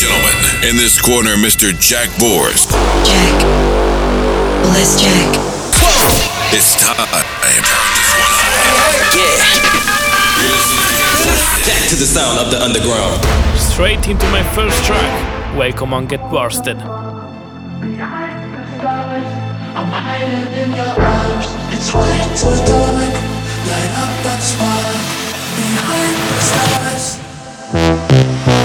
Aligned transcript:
gentlemen, 0.00 0.32
in 0.64 0.80
this 0.80 0.96
corner, 0.98 1.36
Mr. 1.36 1.78
Jack 1.78 2.08
Bors. 2.18 2.64
Jack. 3.04 3.36
Bless 4.64 4.96
Jack. 4.96 5.28
Whoa. 5.76 6.56
It's 6.56 6.72
time. 6.80 7.04
Yeah. 9.12 9.36
Back 11.68 11.84
to 11.90 11.96
the 12.00 12.08
sound 12.08 12.40
of 12.40 12.48
the 12.50 12.56
underground. 12.64 13.20
Straight 13.60 14.08
into 14.08 14.24
my 14.30 14.42
first 14.56 14.82
track. 14.86 15.12
Welcome 15.54 15.92
on 15.92 16.06
Get 16.06 16.20
Borsted. 16.32 16.80
I'm 16.80 16.88
hiding 19.92 20.48
in 20.64 20.72
your 20.80 20.96
arms. 20.96 21.44
It's 21.76 21.92
way 21.92 22.08
too 22.40 22.56
dark. 22.64 23.12
Light 23.68 23.92
up 24.00 24.16
that 24.24 24.40
spot. 24.40 24.96
Behind 25.60 26.16
the 26.32 26.40
stars. 28.48 28.59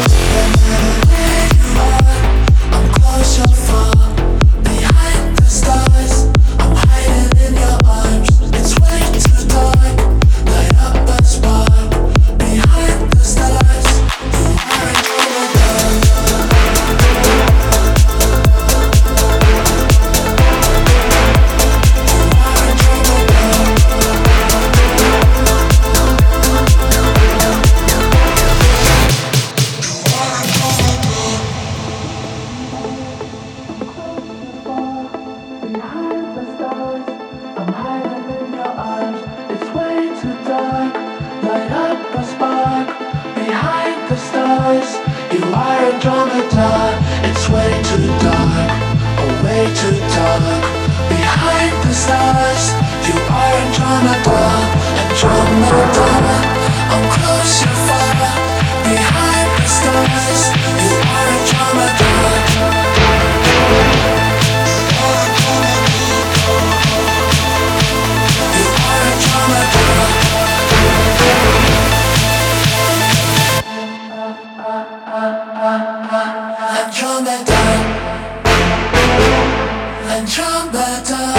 and. 80.28 81.36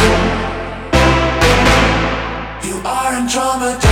You 2.64 2.80
are 2.84 3.18
in 3.18 3.28
trumpeter. 3.28 3.85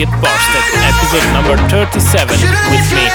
Get 0.00 0.08
Borsted, 0.08 0.64
episode 0.88 1.30
number 1.34 1.58
37, 1.68 2.32
with 2.70 2.92
me. 2.94 3.09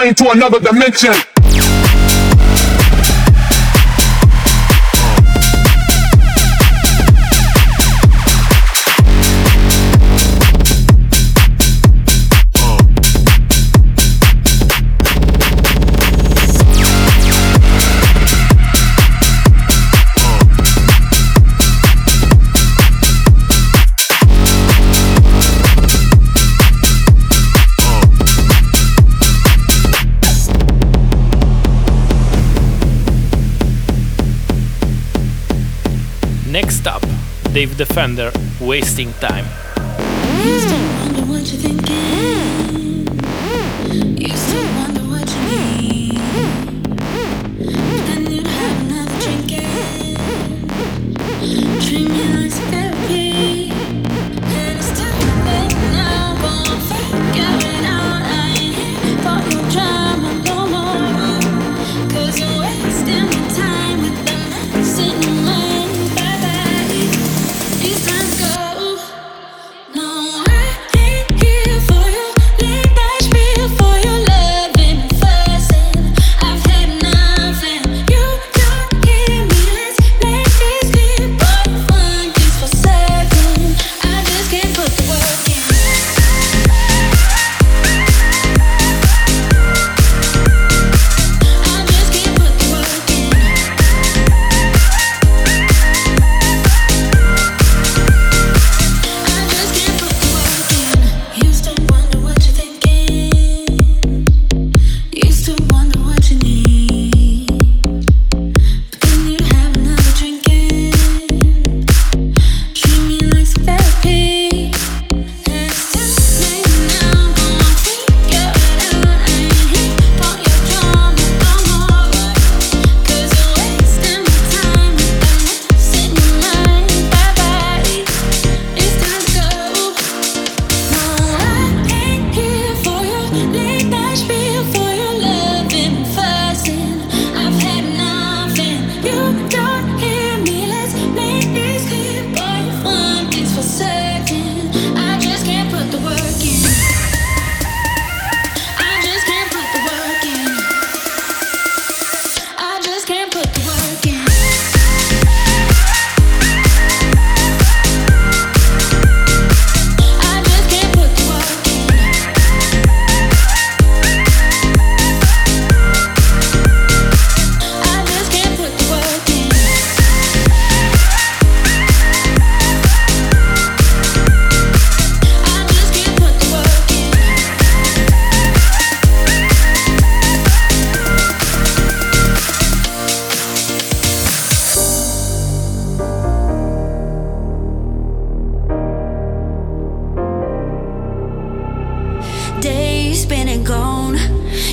Brain 0.00 0.14
to 0.14 0.30
another 0.30 0.60
dimension. 0.60 1.12
Dave 37.60 37.76
Defender, 37.76 38.32
Wasting 38.58 39.12
Time. 39.20 39.44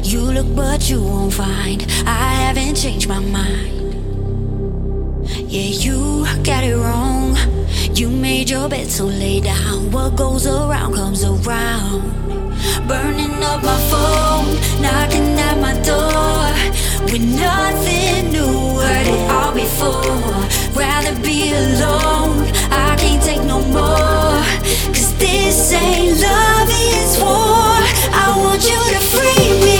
You 0.07 0.21
look, 0.21 0.55
but 0.55 0.89
you 0.89 1.03
won't 1.03 1.33
find. 1.33 1.85
I 2.05 2.31
haven't 2.43 2.75
changed 2.75 3.09
my 3.09 3.19
mind. 3.19 3.93
Yeah, 5.51 5.69
you 5.83 6.25
got 6.45 6.63
it 6.63 6.77
wrong. 6.77 7.35
You 7.93 8.09
made 8.09 8.49
your 8.49 8.69
bed, 8.69 8.87
so 8.87 9.03
lay 9.03 9.41
down. 9.41 9.91
What 9.91 10.15
goes 10.15 10.47
around 10.47 10.93
comes 10.93 11.25
around. 11.25 12.03
Burning 12.87 13.43
up 13.43 13.61
my 13.61 13.77
phone, 13.91 14.47
knocking 14.81 15.37
at 15.47 15.59
my 15.59 15.73
door. 15.83 16.55
With 17.11 17.25
nothing 17.37 18.31
new, 18.31 18.79
heard 18.79 19.07
it 19.07 19.29
all 19.29 19.53
before. 19.53 20.31
Rather 20.73 21.19
be 21.21 21.51
alone, 21.51 22.47
I 22.71 22.95
can't 22.97 23.21
take 23.21 23.43
no 23.43 23.59
more. 23.59 24.39
Cause 24.95 25.13
this 25.17 25.73
ain't 25.73 26.21
love, 26.21 26.69
it's 26.71 27.17
war. 27.19 27.75
I 28.23 28.33
want 28.37 28.63
you 28.63 28.79
to 28.93 28.99
free 29.11 29.65
me. 29.65 29.76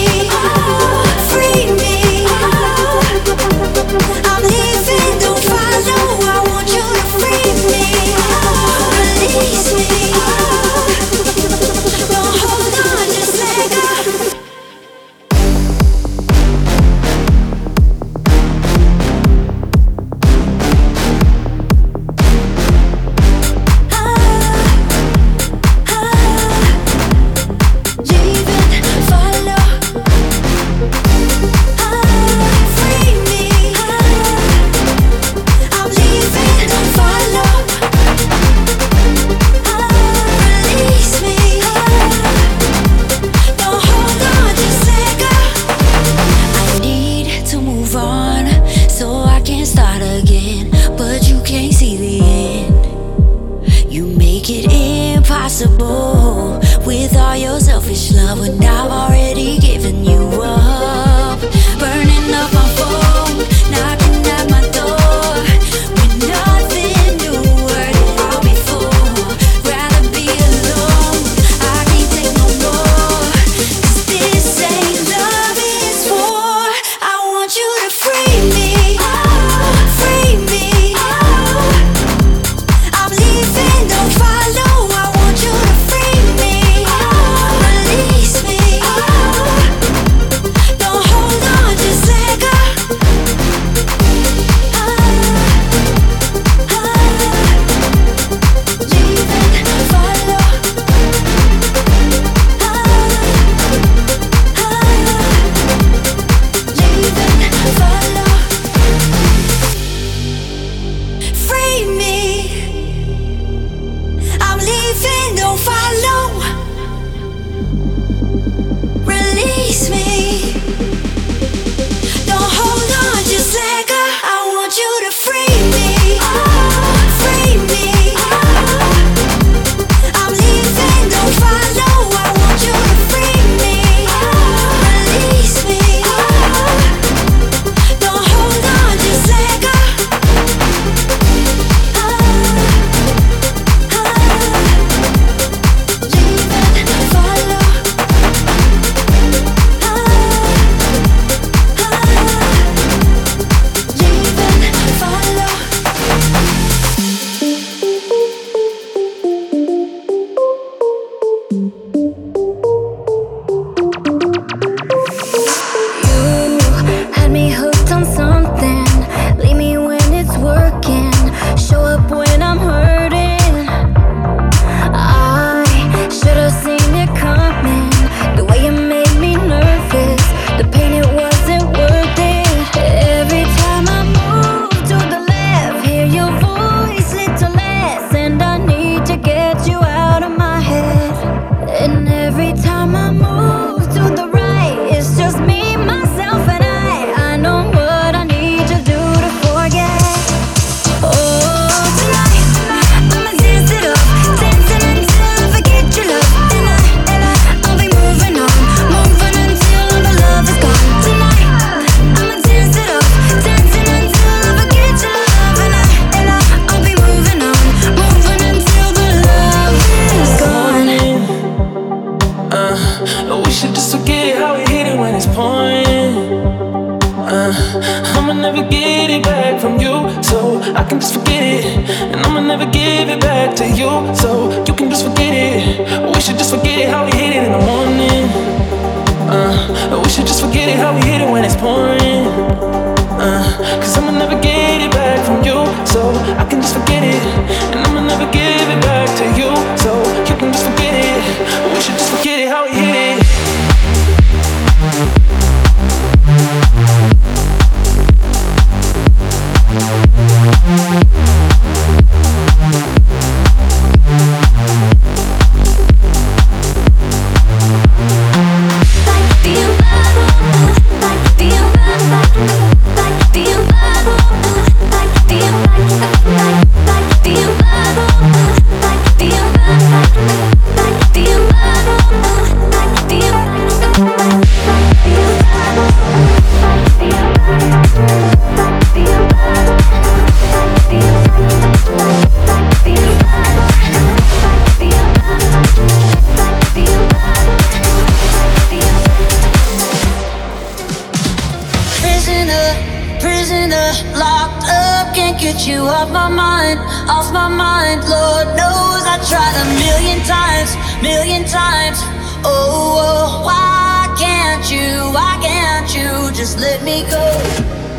my 306.17 306.29
mind, 306.29 306.79
off 307.15 307.31
my 307.31 307.47
mind. 307.47 307.99
Lord 308.09 308.47
knows 308.59 309.03
I 309.13 309.17
tried 309.29 309.55
a 309.63 309.67
million 309.83 310.19
times, 310.25 310.69
million 311.09 311.43
times. 311.45 311.99
Oh, 312.41 312.97
oh 313.05 313.45
why 313.47 314.09
can't 314.23 314.65
you, 314.73 314.89
why 315.17 315.33
can't 315.47 315.89
you 315.97 316.09
just 316.39 316.55
let 316.59 316.79
me 316.89 316.97
go? 317.15 317.25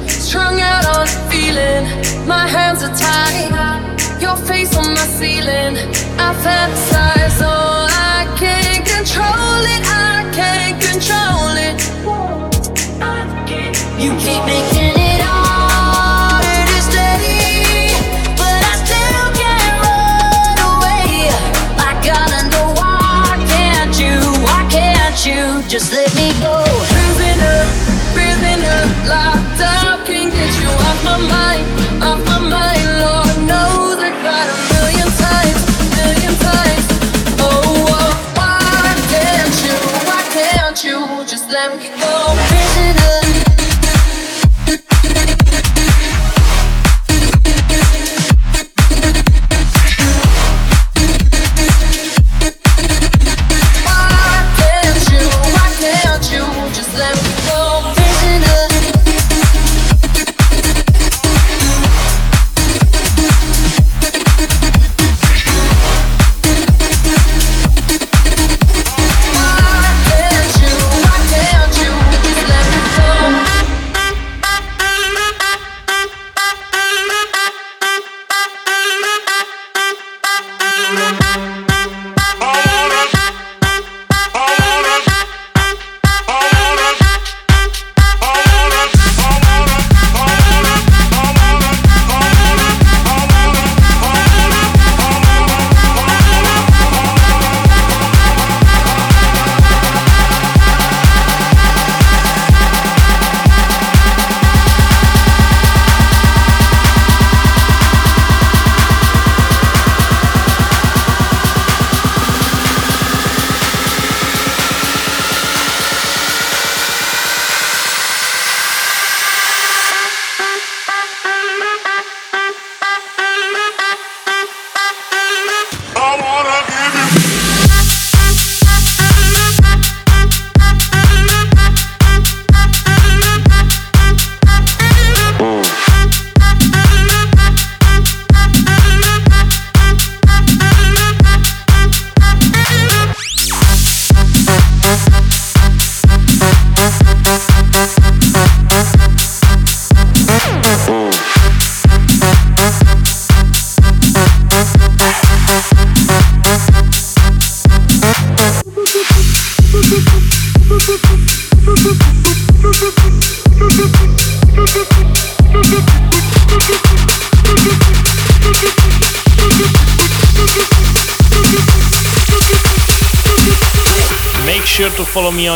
Strung 0.08 0.56
out 0.60 0.84
on 0.96 1.06
feeling, 1.30 1.82
my 2.26 2.46
hands 2.56 2.80
are 2.86 2.96
tied. 3.06 3.50
Your 4.24 4.36
face 4.50 4.76
on 4.76 4.88
my 4.98 5.06
ceiling, 5.18 5.74
I 6.26 6.28
fantasize. 6.44 7.38
Oh, 7.52 7.86
I 8.14 8.18
can't 8.42 8.84
control 8.94 9.62
it, 9.74 9.82
I 9.86 10.16
can't 10.38 10.76
control 10.88 11.54
it. 11.68 11.76
You 14.02 14.10
keep 14.24 14.42
making 14.46 14.77
Let 41.58 41.76
me 41.76 41.88
go. 41.88 42.47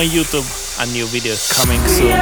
on 0.02 0.08
YouTube. 0.08 0.46
A 0.82 0.86
new 0.86 1.06
video 1.06 1.34
coming 1.54 1.86
soon. 1.86 2.21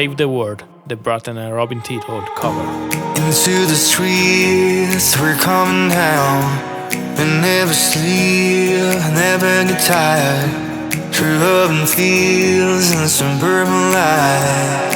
Save 0.00 0.16
the 0.16 0.30
World, 0.30 0.64
the 0.86 0.96
Bratton 0.96 1.36
and 1.36 1.54
Robin 1.54 1.82
Teed 1.82 2.00
cover. 2.00 2.66
Into 3.20 3.66
the 3.68 3.76
streets, 3.76 5.20
we're 5.20 5.36
coming 5.36 5.90
down. 5.90 6.40
We 7.18 7.24
never 7.44 7.74
sleep, 7.74 8.80
never 9.12 9.52
get 9.68 9.78
tired. 9.84 10.48
True 11.12 11.36
love 11.44 11.68
and 11.68 11.86
fields 11.86 12.92
and 12.92 13.10
suburban 13.10 13.92
life. 13.92 14.94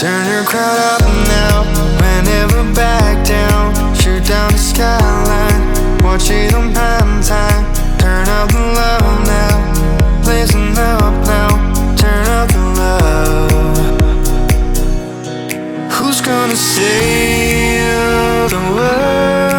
Turn 0.00 0.26
your 0.26 0.42
crowd 0.42 0.78
up 0.90 1.02
now, 1.38 1.62
and 2.10 2.26
never 2.26 2.74
back 2.74 3.24
down. 3.24 3.72
Shoot 3.94 4.26
down 4.26 4.50
the 4.50 4.58
skyline, 4.58 5.62
watch 6.02 6.28
it 6.28 6.52
on 6.54 6.74
prime 6.74 7.22
time. 7.22 7.62
Turn 8.00 8.26
up 8.26 8.50
the 8.50 8.64
love 8.80 9.18
now, 9.30 10.22
blazing 10.24 10.76
up 10.76 11.14
now 11.24 11.47
love 12.78 13.50
Who's 15.92 16.20
gonna 16.20 16.56
save 16.56 18.50
the 18.50 18.62
world? 18.74 19.57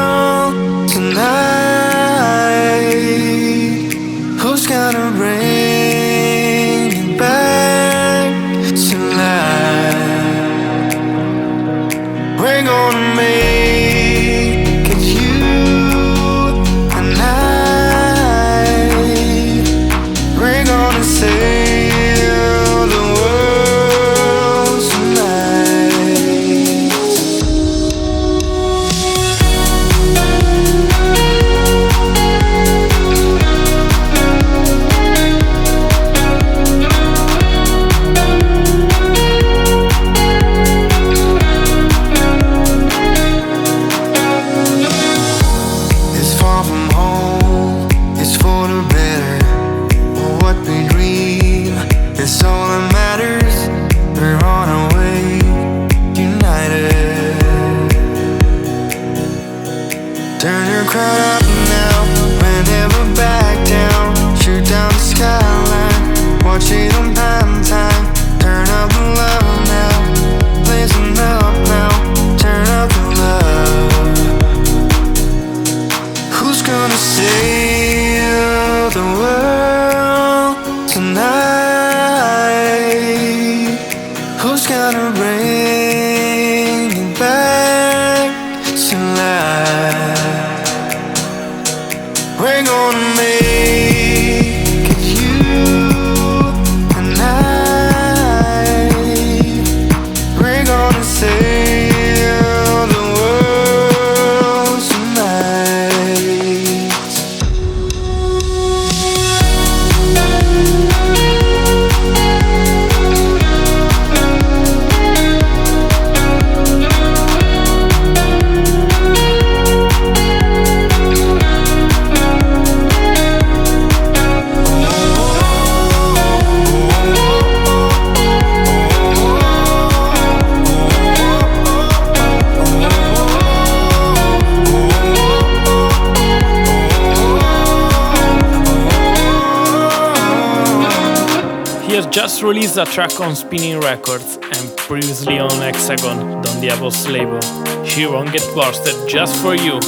Just 142.21 142.43
released 142.43 142.75
a 142.75 142.83
track 142.83 143.21
on 143.21 143.33
Spinnin' 143.33 143.79
Records 143.79 144.37
and 144.41 144.77
previously 144.77 145.39
on 145.39 145.49
Hexagon, 145.51 146.41
Don 146.41 146.61
Diablo's 146.61 147.07
label. 147.07 147.39
Here 147.85 148.13
on 148.13 148.25
Get 148.25 148.41
Borsted 148.53 149.07
just 149.07 149.41
for 149.41 149.55
you. 149.55 149.79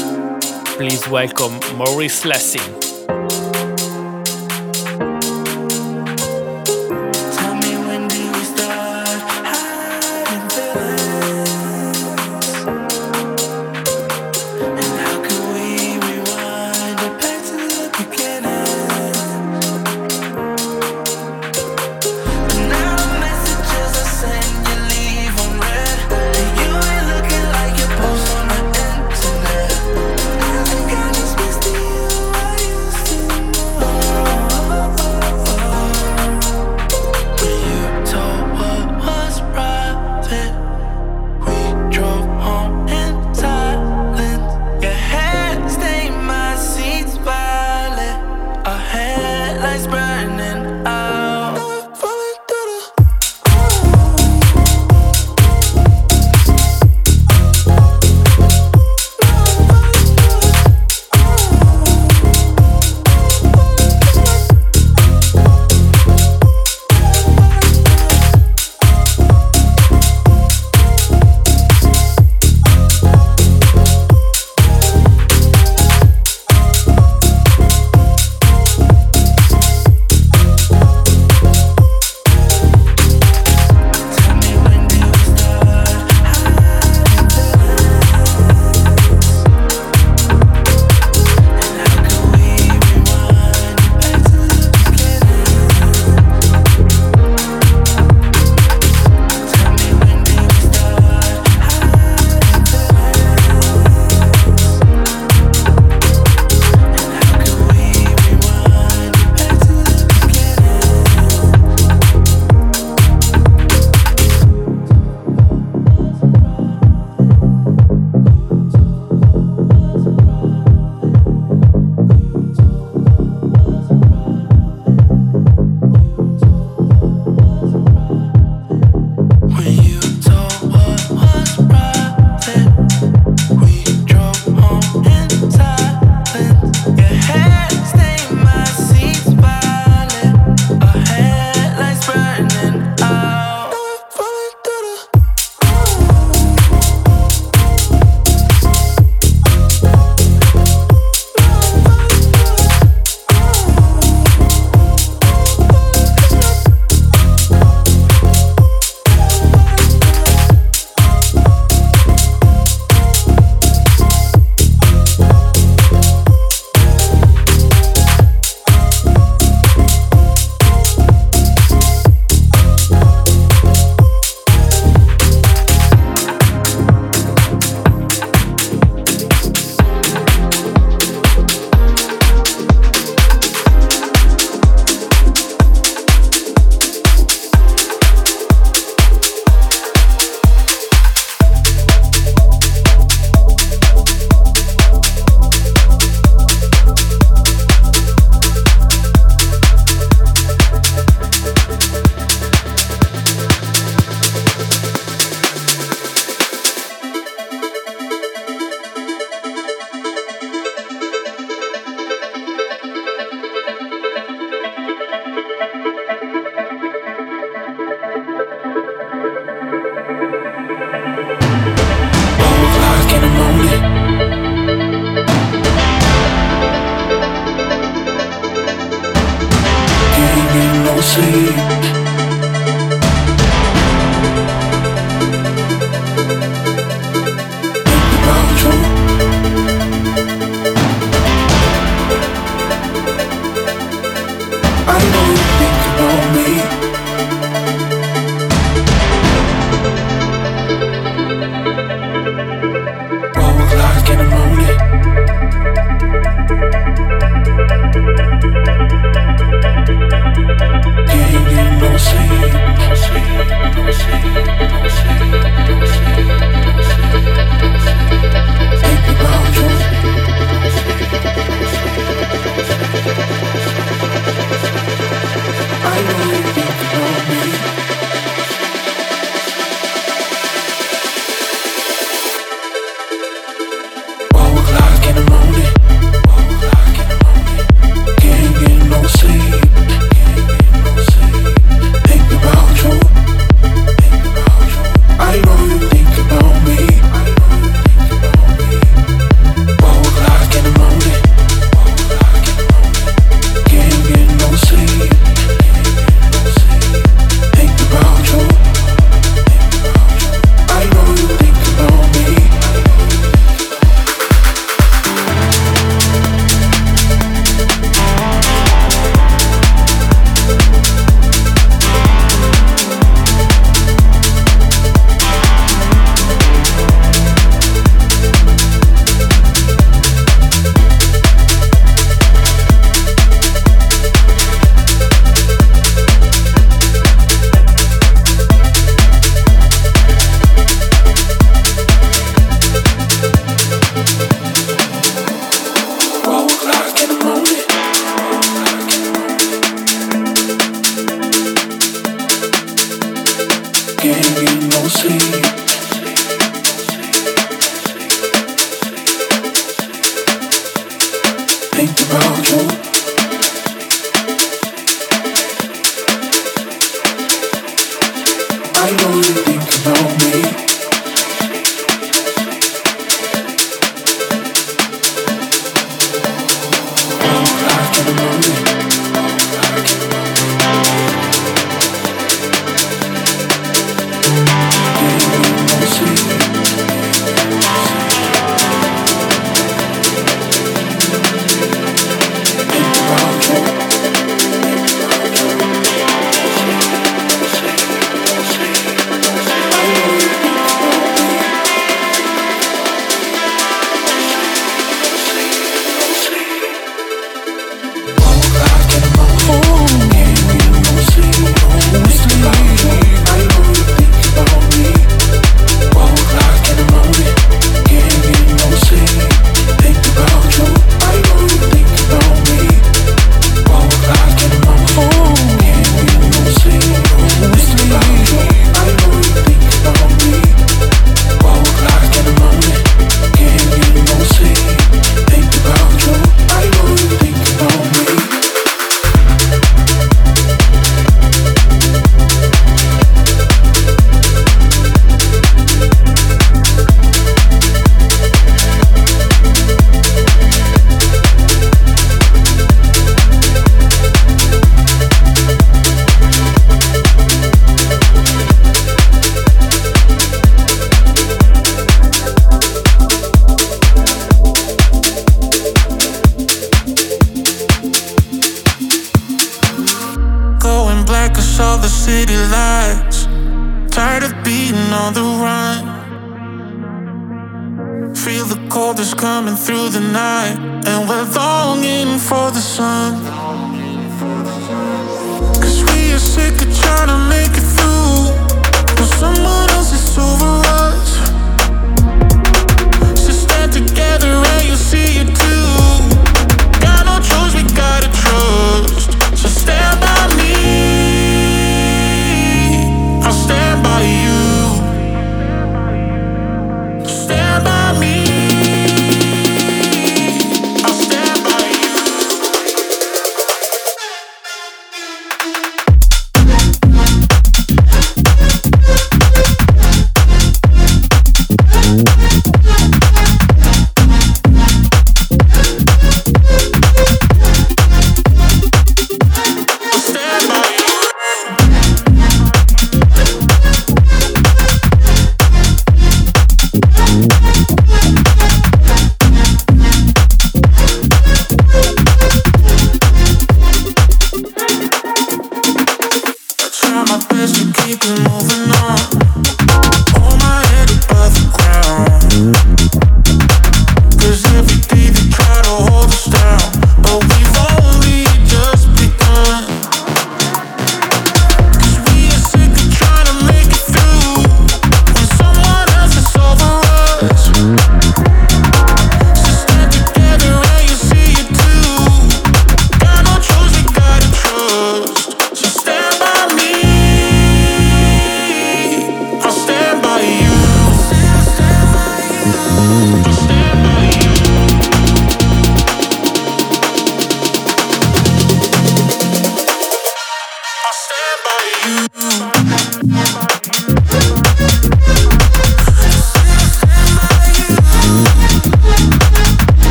Please 0.78 1.06
welcome 1.10 1.60
Maurice 1.78 2.24
Lessing. 2.24 2.91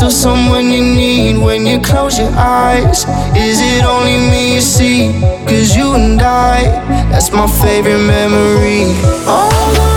still 0.00 0.10
someone 0.10 0.70
you 0.70 0.80
need 0.80 1.36
when 1.36 1.66
you 1.66 1.78
close 1.78 2.18
your 2.18 2.32
eyes? 2.34 3.04
Is 3.36 3.60
it 3.60 3.84
only 3.84 4.16
me 4.30 4.54
you 4.54 4.60
see? 4.62 5.12
Cause 5.44 5.76
you 5.76 5.94
and 5.94 6.22
I, 6.22 6.62
that's 7.10 7.30
my 7.32 7.46
favorite 7.46 8.06
memory. 8.06 8.96
Although 9.26 9.89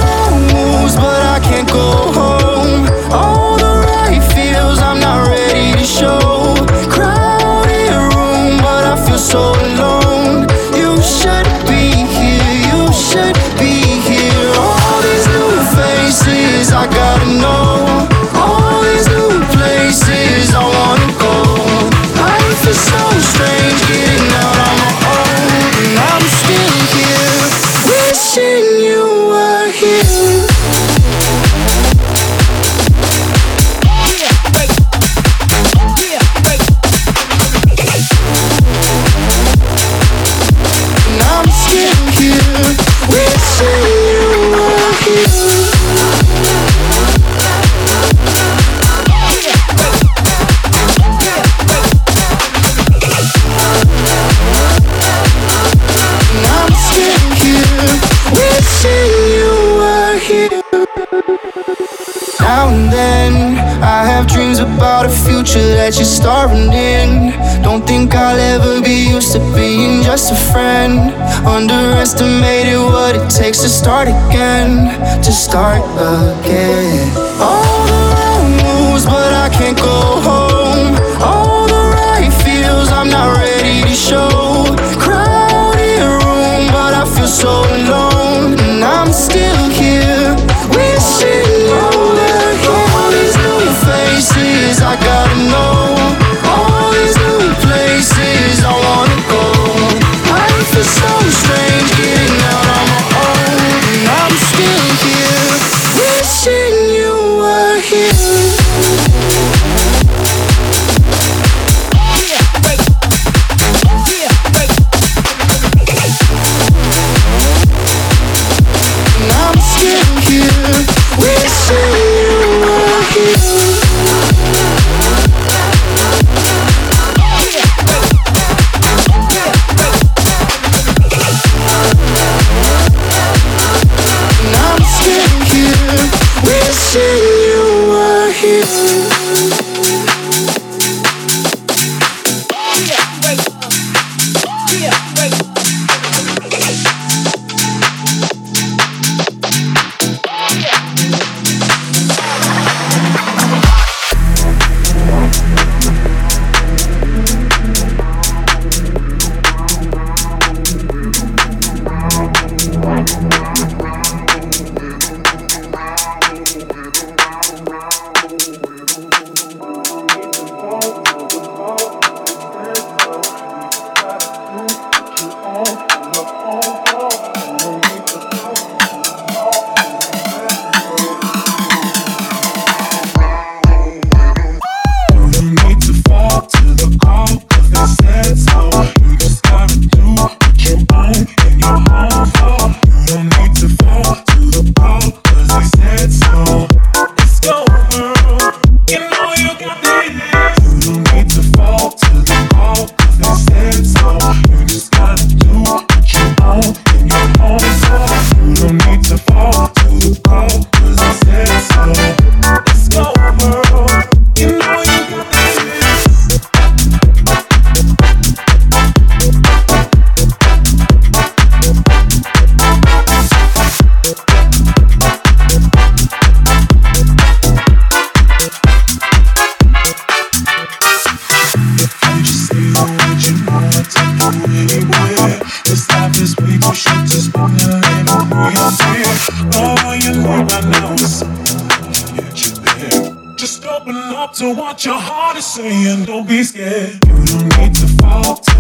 to 244.36 244.54
what 244.54 244.84
your 244.84 244.96
heart 244.98 245.38
is 245.38 245.46
saying. 245.46 246.06
Don't 246.06 246.28
be 246.28 246.44
scared. 246.44 246.94
You 247.06 247.26
don't 247.26 247.58
need 247.60 247.76
to 247.76 247.88
fall. 248.02 248.53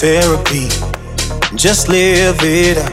Therapy. 0.00 0.68
Just 1.54 1.90
live 1.90 2.38
it 2.40 2.78
up. 2.78 2.90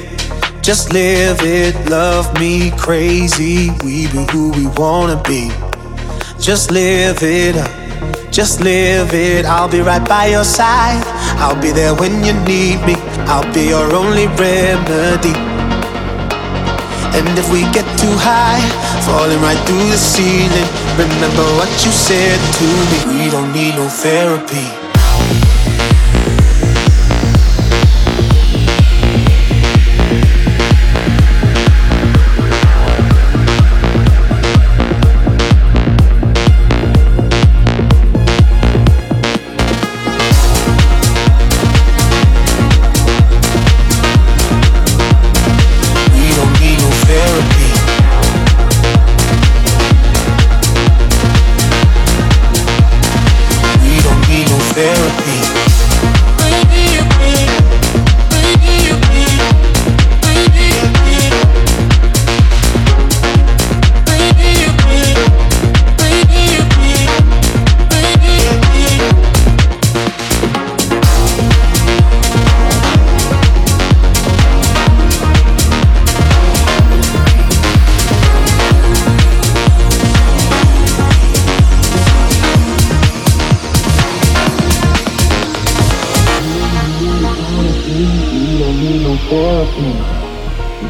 Just 0.61 0.91
live 0.91 1.39
it. 1.41 1.73
Love 1.89 2.27
me 2.37 2.71
crazy. 2.71 3.69
We 3.81 4.11
be 4.11 4.25
who 4.31 4.51
we 4.51 4.67
wanna 4.75 5.15
be. 5.23 5.49
Just 6.37 6.69
live 6.69 7.23
it 7.23 7.55
up. 7.55 7.71
Just 8.29 8.59
live 8.59 9.13
it. 9.13 9.45
I'll 9.45 9.69
be 9.69 9.79
right 9.79 10.05
by 10.05 10.25
your 10.27 10.43
side. 10.43 11.01
I'll 11.39 11.61
be 11.61 11.71
there 11.71 11.95
when 11.95 12.25
you 12.25 12.33
need 12.43 12.83
me. 12.83 12.95
I'll 13.31 13.47
be 13.53 13.69
your 13.69 13.87
only 13.95 14.27
remedy. 14.35 15.35
And 17.15 17.39
if 17.39 17.47
we 17.53 17.61
get 17.71 17.87
too 18.03 18.15
high, 18.19 18.59
falling 19.07 19.39
right 19.39 19.61
through 19.65 19.87
the 19.95 19.97
ceiling, 19.97 20.69
remember 20.99 21.47
what 21.55 21.71
you 21.85 21.91
said 21.91 22.37
to 22.59 22.67
me. 22.91 22.99
We 23.15 23.31
don't 23.31 23.53
need 23.53 23.75
no 23.75 23.87
therapy. 23.87 24.86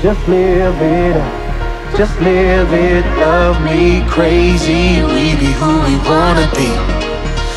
Just 0.02 0.28
live 0.28 0.78
it 0.80 1.18
up. 1.18 1.98
Just 1.98 2.22
live 2.22 2.72
it. 2.72 3.04
Love 3.18 3.58
me 3.66 4.06
crazy. 4.08 5.02
We 5.02 5.34
be 5.42 5.50
who 5.58 5.74
we 5.90 5.98
wanna 6.06 6.46
be. 6.54 6.70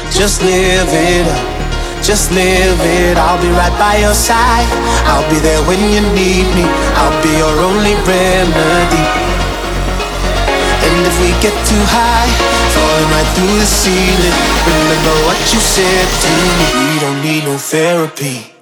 Just 0.09 0.41
live 0.41 0.89
it 0.89 1.29
up. 1.29 1.47
Just 2.03 2.33
live 2.33 2.81
it. 2.81 3.19
I'll 3.19 3.37
be 3.43 3.53
right 3.53 3.77
by 3.77 4.01
your 4.01 4.15
side. 4.15 4.65
I'll 5.05 5.29
be 5.29 5.39
there 5.41 5.61
when 5.69 5.81
you 5.93 6.01
need 6.17 6.49
me. 6.57 6.65
I'll 6.97 7.23
be 7.23 7.29
your 7.37 7.57
only 7.61 7.93
remedy. 8.09 9.05
And 10.81 10.97
if 11.05 11.17
we 11.21 11.37
get 11.45 11.53
too 11.69 11.85
high, 11.93 12.31
falling 12.73 13.11
right 13.13 13.31
through 13.37 13.53
the 13.61 13.69
ceiling, 13.69 14.37
remember 14.65 15.15
what 15.29 15.37
you 15.53 15.61
said 15.61 16.09
to 16.25 16.29
me. 16.41 16.67
We 16.89 17.01
don't 17.05 17.21
need 17.21 17.45
no 17.45 17.59
therapy. 17.59 18.60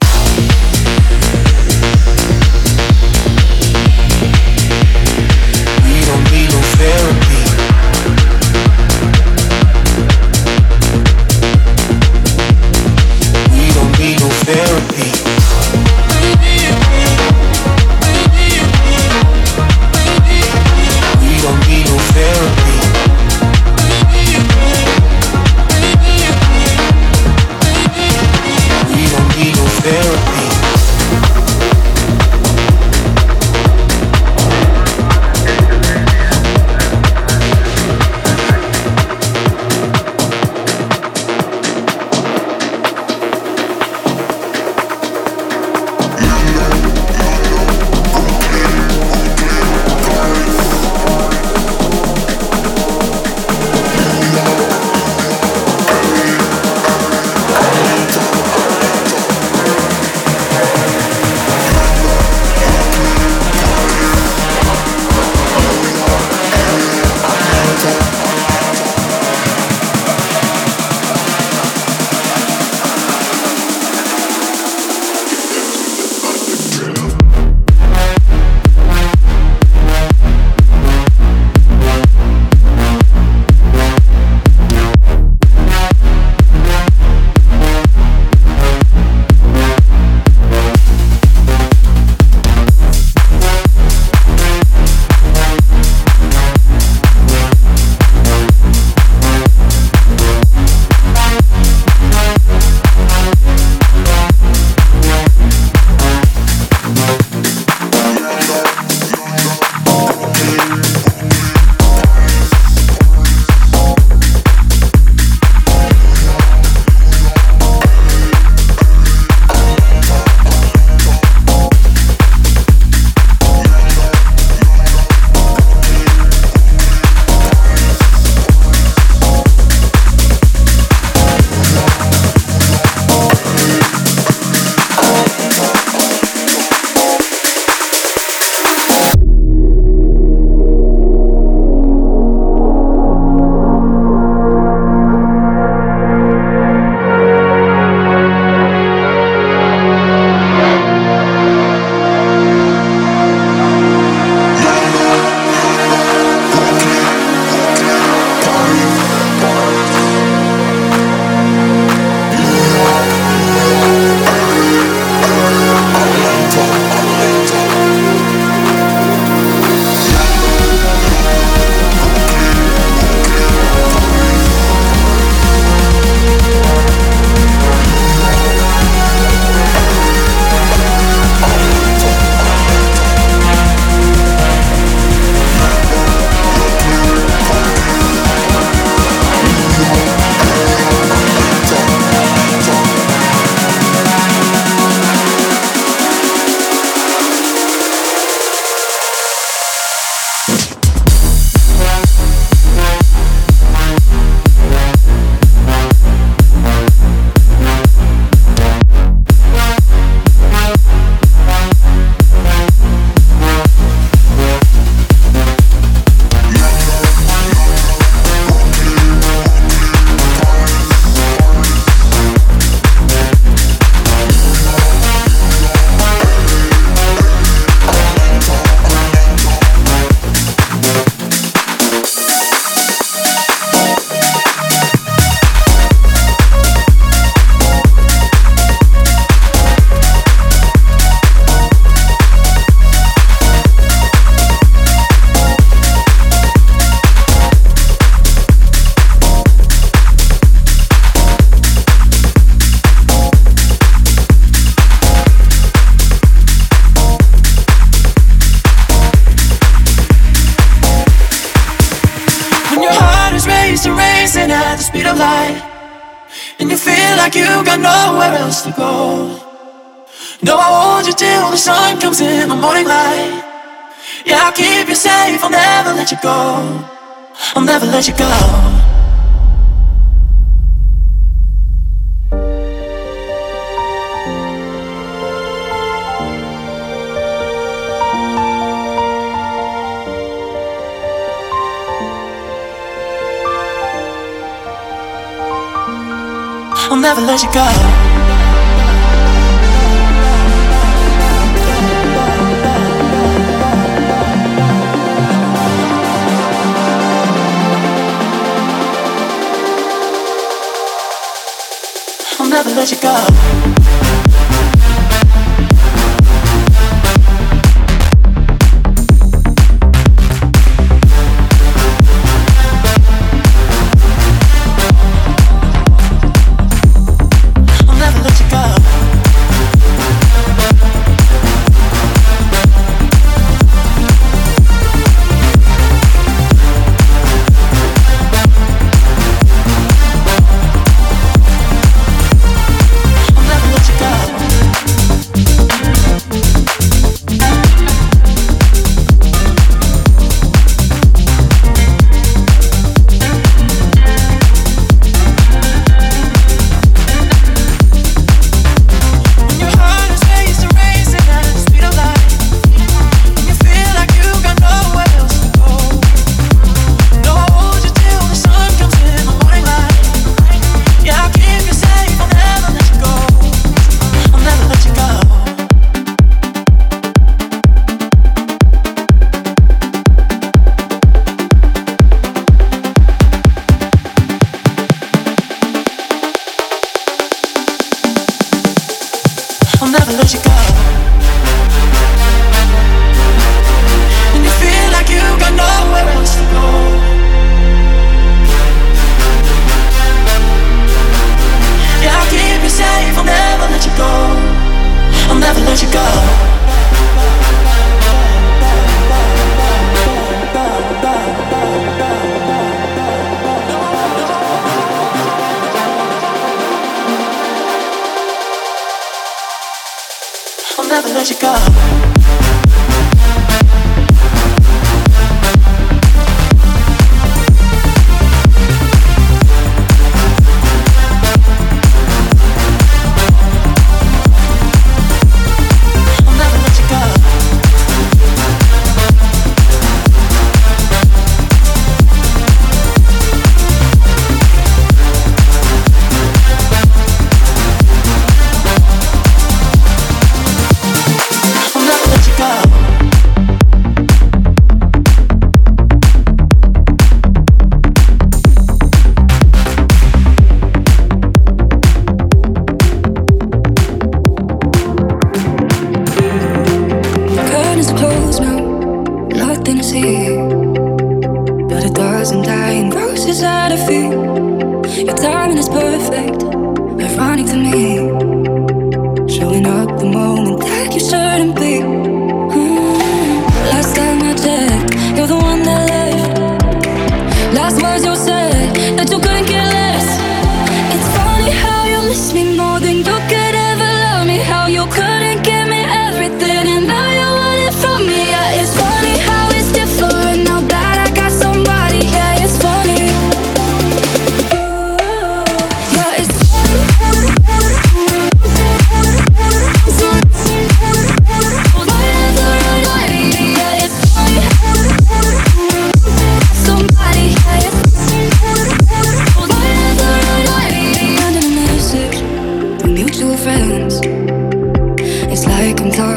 Let 421.18 421.30
you 421.30 421.36
go. 421.40 421.97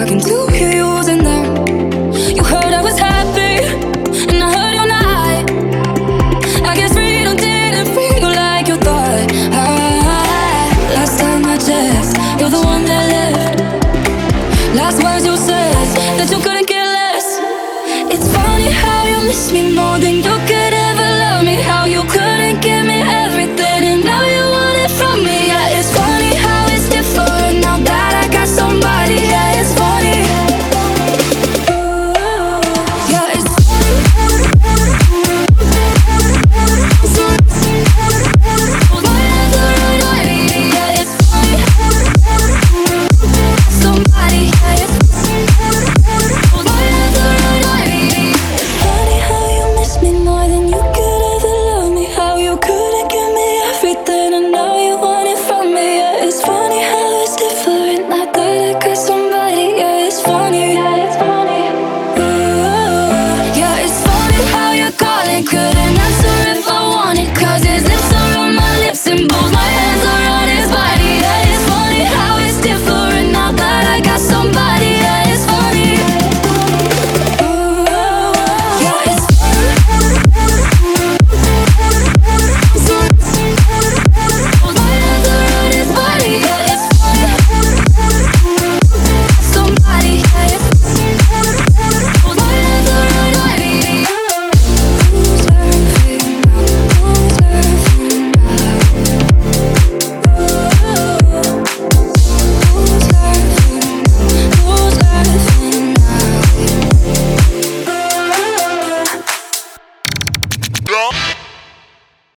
talking 0.02 0.20
to 0.20 0.30
you 0.58 0.98
using 0.98 1.24
them. 1.24 1.46
You 2.36 2.44
heard 2.44 2.74
I 2.74 2.82
was 2.82 2.98
happy, 2.98 3.54
and 4.32 4.38
I 4.46 4.50
heard 4.58 4.74
you're 4.78 4.92
not. 4.98 5.44
I 6.70 6.76
guess 6.76 6.94
freedom 6.94 7.38
didn't 7.38 7.88
feel 7.96 8.30
like 8.44 8.68
you 8.68 8.78
thought. 8.78 9.32
I, 9.54 10.94
last 10.98 11.20
time 11.20 11.46
I 11.46 11.56
checked, 11.68 12.18
you're 12.40 12.50
the 12.50 12.62
one 12.74 12.84
that 12.86 13.06
left. 13.14 13.60
Last 14.76 15.04
words 15.04 15.24
you 15.24 15.38
said 15.38 15.74
that 16.18 16.30
you 16.32 16.40
couldn't 16.46 16.66
care 16.66 16.90
less. 17.00 17.28
It's 18.14 18.28
funny 18.36 18.72
how 18.72 19.06
you 19.06 19.28
miss 19.28 19.52
me 19.52 19.76
more 19.76 20.00
than 20.00 20.16
you 20.16 20.36
care. 20.48 20.61